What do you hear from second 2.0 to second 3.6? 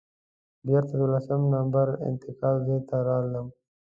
انتظار ځای ته راغلم.